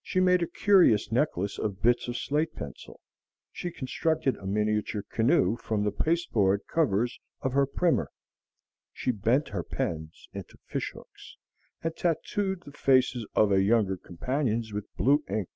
She 0.00 0.20
made 0.20 0.44
a 0.44 0.46
curious 0.46 1.10
necklace 1.10 1.58
of 1.58 1.82
bits 1.82 2.06
of 2.06 2.16
slate 2.16 2.54
pencil, 2.54 3.00
she 3.50 3.72
constructed 3.72 4.36
a 4.36 4.46
miniature 4.46 5.02
canoe 5.02 5.56
from 5.56 5.82
the 5.82 5.90
pasteboard 5.90 6.60
covers 6.68 7.18
of 7.40 7.52
her 7.54 7.66
primer, 7.66 8.12
she 8.92 9.10
bent 9.10 9.48
her 9.48 9.64
pens 9.64 10.28
into 10.32 10.58
fish 10.68 10.92
hooks, 10.94 11.36
and 11.82 11.96
tattooed 11.96 12.60
the 12.62 12.70
faces 12.70 13.26
of 13.34 13.50
her 13.50 13.60
younger 13.60 13.96
companions 13.96 14.72
with 14.72 14.86
blue 14.96 15.24
ink. 15.28 15.48